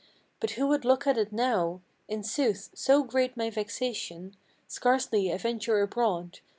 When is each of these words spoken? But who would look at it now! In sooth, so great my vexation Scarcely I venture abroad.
But 0.39 0.51
who 0.53 0.65
would 0.65 0.83
look 0.83 1.05
at 1.05 1.19
it 1.19 1.31
now! 1.31 1.81
In 2.07 2.23
sooth, 2.23 2.71
so 2.73 3.03
great 3.03 3.37
my 3.37 3.51
vexation 3.51 4.35
Scarcely 4.67 5.31
I 5.31 5.37
venture 5.37 5.79
abroad. 5.79 6.39